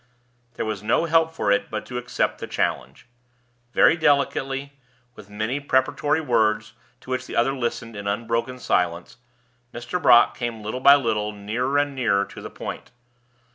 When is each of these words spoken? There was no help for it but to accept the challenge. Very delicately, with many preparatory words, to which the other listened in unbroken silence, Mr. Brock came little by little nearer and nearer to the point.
There 0.55 0.65
was 0.65 0.81
no 0.81 1.05
help 1.05 1.31
for 1.31 1.51
it 1.51 1.69
but 1.69 1.85
to 1.85 1.99
accept 1.99 2.39
the 2.39 2.47
challenge. 2.47 3.05
Very 3.71 3.95
delicately, 3.95 4.73
with 5.13 5.29
many 5.29 5.59
preparatory 5.59 6.19
words, 6.21 6.73
to 7.01 7.11
which 7.11 7.27
the 7.27 7.35
other 7.35 7.53
listened 7.53 7.95
in 7.95 8.07
unbroken 8.07 8.57
silence, 8.57 9.17
Mr. 9.71 10.01
Brock 10.01 10.35
came 10.35 10.63
little 10.63 10.79
by 10.79 10.95
little 10.95 11.33
nearer 11.33 11.77
and 11.77 11.93
nearer 11.93 12.25
to 12.25 12.41
the 12.41 12.49
point. 12.49 12.89